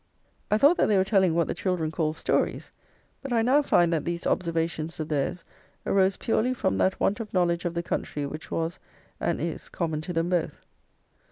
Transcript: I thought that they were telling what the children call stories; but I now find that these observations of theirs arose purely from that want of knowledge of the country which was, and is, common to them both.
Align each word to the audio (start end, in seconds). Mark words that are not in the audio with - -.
I 0.49 0.57
thought 0.57 0.77
that 0.77 0.87
they 0.87 0.97
were 0.97 1.03
telling 1.03 1.35
what 1.35 1.47
the 1.47 1.53
children 1.53 1.91
call 1.91 2.13
stories; 2.13 2.71
but 3.21 3.31
I 3.31 3.43
now 3.43 3.61
find 3.61 3.93
that 3.93 4.03
these 4.03 4.25
observations 4.25 4.99
of 4.99 5.09
theirs 5.09 5.45
arose 5.85 6.17
purely 6.17 6.55
from 6.55 6.79
that 6.79 6.99
want 6.99 7.19
of 7.19 7.31
knowledge 7.35 7.65
of 7.65 7.75
the 7.75 7.83
country 7.83 8.25
which 8.25 8.49
was, 8.49 8.79
and 9.19 9.39
is, 9.39 9.69
common 9.69 10.01
to 10.01 10.11
them 10.11 10.27
both. 10.29 10.65